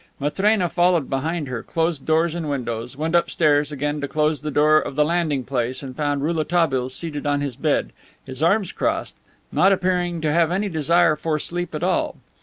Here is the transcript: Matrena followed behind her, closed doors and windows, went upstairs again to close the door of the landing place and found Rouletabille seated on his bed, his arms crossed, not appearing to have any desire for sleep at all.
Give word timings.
Matrena 0.19 0.67
followed 0.67 1.11
behind 1.11 1.47
her, 1.47 1.61
closed 1.61 2.07
doors 2.07 2.33
and 2.33 2.49
windows, 2.49 2.97
went 2.97 3.13
upstairs 3.13 3.71
again 3.71 4.01
to 4.01 4.07
close 4.07 4.41
the 4.41 4.49
door 4.49 4.79
of 4.79 4.95
the 4.95 5.05
landing 5.05 5.43
place 5.43 5.83
and 5.83 5.95
found 5.95 6.23
Rouletabille 6.23 6.89
seated 6.89 7.27
on 7.27 7.41
his 7.41 7.55
bed, 7.55 7.93
his 8.25 8.41
arms 8.41 8.71
crossed, 8.71 9.15
not 9.51 9.71
appearing 9.71 10.19
to 10.21 10.33
have 10.33 10.49
any 10.49 10.69
desire 10.69 11.15
for 11.15 11.37
sleep 11.37 11.75
at 11.75 11.83
all. 11.83 12.15